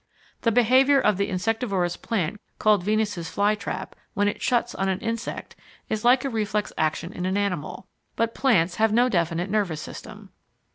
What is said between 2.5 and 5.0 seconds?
called Venus's fly trap when it shuts on an